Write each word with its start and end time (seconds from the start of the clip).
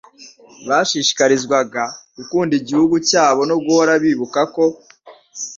bashishikarizwaga 0.67 1.83
gukunda 2.17 2.53
igihugu 2.61 2.95
cyabo 3.09 3.41
no 3.49 3.55
guhora 3.63 3.93
bibuka 4.03 4.41
ko 4.55 4.63